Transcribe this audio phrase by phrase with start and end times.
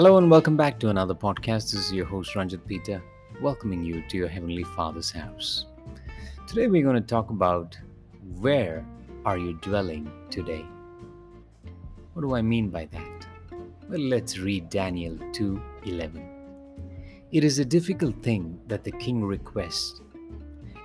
[0.00, 1.72] Hello and welcome back to another podcast.
[1.72, 3.02] This is your host Ranjit Peter,
[3.42, 5.66] welcoming you to your Heavenly Father's house.
[6.46, 7.76] Today we're going to talk about
[8.38, 8.82] where
[9.26, 10.64] are you dwelling today?
[12.14, 13.26] What do I mean by that?
[13.90, 16.24] Well, let's read Daniel 2:11.
[17.30, 20.00] It is a difficult thing that the king requests,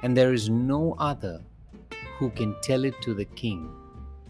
[0.04, 1.42] and there is no other
[2.18, 3.70] who can tell it to the king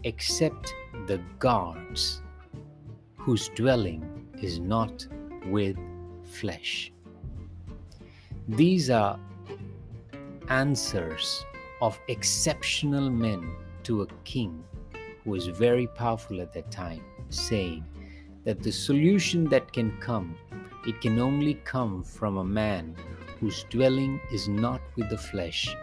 [0.04, 0.72] except
[1.08, 2.22] the guards
[3.16, 5.06] whose dwelling is not
[5.46, 5.76] with
[6.24, 6.92] flesh.
[8.48, 9.18] These are
[10.48, 11.44] answers
[11.82, 13.54] of exceptional men
[13.84, 14.64] to a king
[15.24, 17.84] who was very powerful at that time, saying
[18.44, 20.36] that the solution that can come,
[20.86, 22.94] it can only come from a man
[23.40, 25.74] whose dwelling is not with the flesh,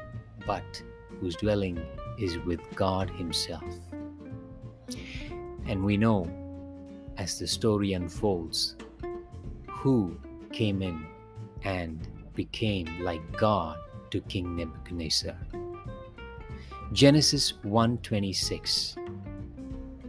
[0.47, 0.81] but
[1.20, 1.80] whose dwelling
[2.17, 3.63] is with God Himself.
[5.66, 6.27] And we know
[7.17, 8.75] as the story unfolds
[9.69, 10.17] who
[10.52, 11.06] came in
[11.64, 13.78] and became like God
[14.11, 15.36] to King Nebuchadnezzar.
[16.92, 18.95] Genesis 1:26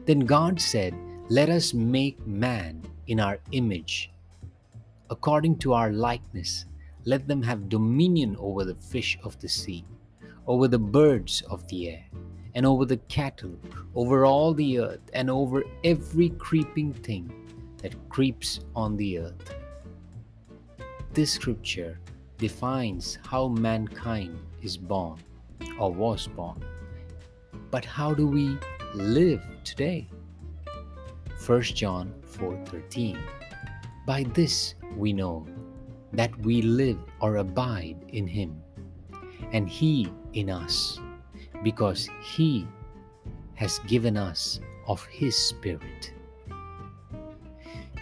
[0.04, 0.94] Then God said,
[1.30, 4.10] "Let us make man in our image,
[5.10, 6.66] according to our likeness.
[7.04, 9.84] Let them have dominion over the fish of the sea,
[10.46, 12.04] over the birds of the air,
[12.54, 13.56] and over the cattle,
[13.94, 17.32] over all the earth, and over every creeping thing
[17.78, 19.54] that creeps on the earth.
[21.12, 22.00] This scripture
[22.38, 25.18] defines how mankind is born
[25.78, 26.64] or was born.
[27.70, 28.58] But how do we
[28.94, 30.08] live today?
[31.46, 33.18] 1 John 4:13
[34.06, 35.46] By this we know
[36.12, 38.62] that we live or abide in him
[39.52, 41.00] and he in us
[41.62, 42.66] because He
[43.54, 46.12] has given us of His Spirit.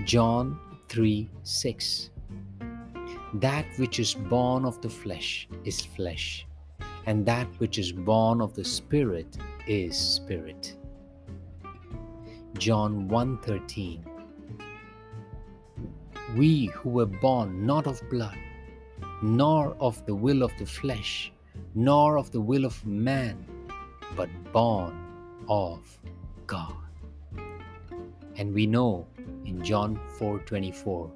[0.04, 2.10] John 3 6
[3.34, 6.46] That which is born of the flesh is flesh,
[7.06, 10.76] and that which is born of the Spirit is spirit.
[12.58, 14.04] John 1:13
[16.36, 18.38] We who were born not of blood,
[19.22, 21.32] nor of the will of the flesh,
[21.74, 23.46] nor of the will of man,
[24.16, 25.01] but born
[25.48, 25.98] of
[26.46, 26.76] God.
[28.36, 29.06] And we know
[29.44, 31.10] in John 4:24,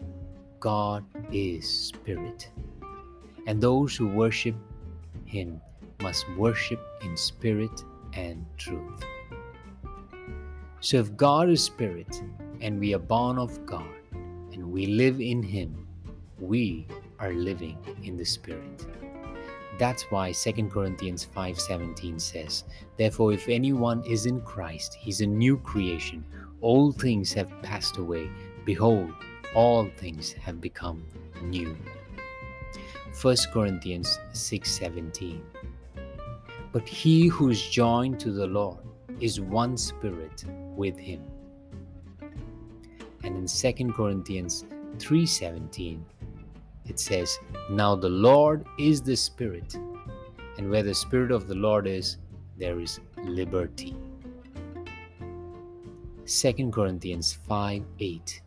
[0.61, 2.51] God is spirit.
[3.47, 4.55] And those who worship
[5.25, 5.61] him
[6.01, 9.05] must worship in spirit and truth.
[10.81, 12.23] So if God is spirit
[12.61, 13.97] and we are born of God
[14.53, 15.87] and we live in him,
[16.39, 16.87] we
[17.19, 18.87] are living in the spirit.
[19.79, 22.65] That's why 2 Corinthians 5:17 says,
[22.97, 26.25] "Therefore if anyone is in Christ, he's a new creation.
[26.63, 28.31] All things have passed away;
[28.65, 29.11] behold,
[29.55, 31.05] all things have become
[31.43, 31.77] new."
[33.21, 35.43] 1 Corinthians 6:17
[36.73, 38.79] But he who is joined to the Lord
[39.21, 40.45] is one spirit
[40.75, 41.23] with him.
[43.25, 44.65] And in 2 Corinthians
[44.99, 46.05] 3:17
[46.89, 47.39] it says,
[47.71, 49.77] Now the Lord is the Spirit,
[50.59, 52.19] and where the Spirit of the Lord is,
[52.59, 53.95] there is liberty.
[56.27, 58.43] 2 Corinthians 5 8.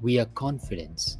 [0.00, 1.18] We are confident,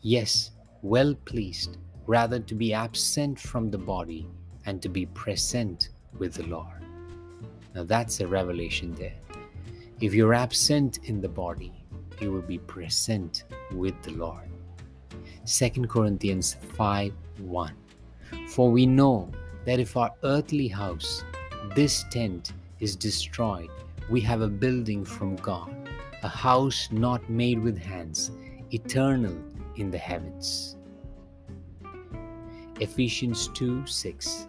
[0.00, 0.50] yes,
[0.82, 4.26] well pleased, rather to be absent from the body
[4.66, 6.84] and to be present with the Lord.
[7.74, 9.14] Now that's a revelation there.
[10.00, 11.72] If you're absent in the body,
[12.20, 14.48] you will be present with the Lord.
[15.46, 17.74] 2 Corinthians 5 1.
[18.48, 19.30] For we know
[19.64, 21.24] that if our earthly house,
[21.74, 23.70] this tent, is destroyed,
[24.10, 25.74] we have a building from God,
[26.22, 28.30] a house not made with hands,
[28.72, 29.36] eternal
[29.76, 30.76] in the heavens.
[32.80, 34.46] Ephesians 2 6.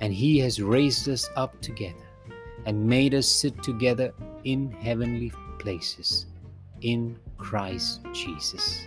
[0.00, 2.06] And he has raised us up together
[2.66, 4.12] and made us sit together
[4.44, 6.26] in heavenly places
[6.80, 8.86] in Christ Jesus.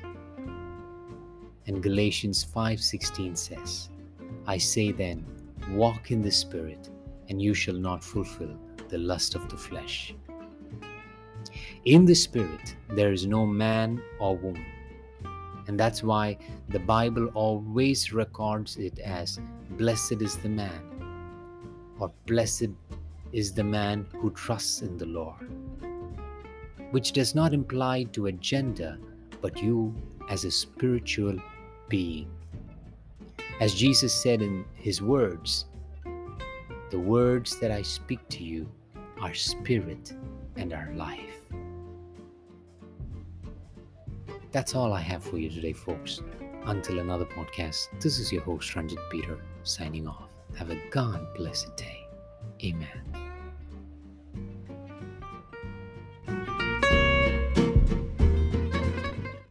[1.68, 3.90] And Galatians 5:16 says,
[4.46, 5.26] I say then,
[5.72, 6.90] walk in the spirit,
[7.28, 10.16] and you shall not fulfill the lust of the flesh.
[11.84, 14.66] In the spirit, there is no man or woman.
[15.68, 16.38] And that's why
[16.70, 19.40] the Bible always records it as
[19.72, 20.82] blessed is the man,
[22.00, 22.70] or blessed
[23.34, 25.50] is the man who trusts in the Lord,
[26.92, 28.98] which does not imply to a gender,
[29.42, 29.94] but you
[30.30, 31.38] as a spiritual
[31.90, 32.30] being.
[33.60, 35.66] As Jesus said in his words,
[36.90, 38.70] the words that I speak to you
[39.22, 40.14] are spirit
[40.56, 41.42] and are life.
[44.52, 46.22] That's all I have for you today, folks.
[46.66, 50.30] Until another podcast, this is your host, Ranjit Peter, signing off.
[50.56, 52.08] Have a God blessed day.
[52.64, 53.27] Amen.